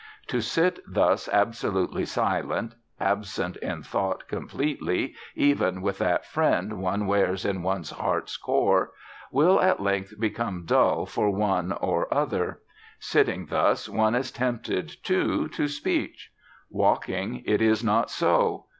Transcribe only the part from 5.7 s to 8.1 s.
with that friend one wears in one's